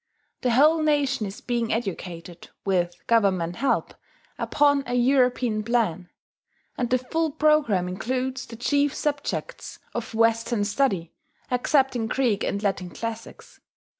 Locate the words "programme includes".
7.29-8.47